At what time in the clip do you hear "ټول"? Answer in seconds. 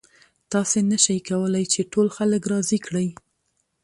1.91-2.07